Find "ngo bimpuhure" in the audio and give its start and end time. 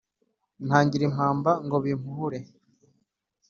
1.65-2.39